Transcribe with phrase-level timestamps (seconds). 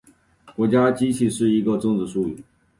[0.55, 2.43] 国家机器是一个政治术语。